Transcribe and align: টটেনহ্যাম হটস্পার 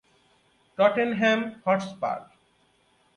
টটেনহ্যাম 0.77 1.39
হটস্পার 1.65 2.19